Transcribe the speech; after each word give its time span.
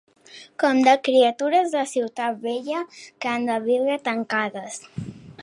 Com 0.61 0.79
de 0.87 0.95
criatures 1.07 1.75
de 1.75 1.83
ciutat 1.91 2.41
vella 2.47 2.81
que 2.95 3.35
han 3.35 3.47
de 3.53 3.61
viure 3.71 4.01
tancades 4.11 4.83